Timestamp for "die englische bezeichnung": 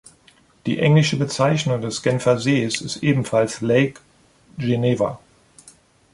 0.65-1.79